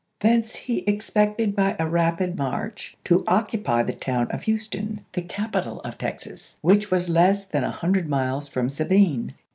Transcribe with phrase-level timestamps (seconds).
[0.21, 5.79] Thence he expected by a rapid march to occupy the town of Houston, the capital
[5.81, 9.35] of Texas, which was less than a hundred miles from Sabine.